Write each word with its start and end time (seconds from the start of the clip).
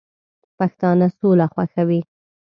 پښتانه 0.57 1.07
سوله 1.17 1.45
خوښوي 1.53 1.99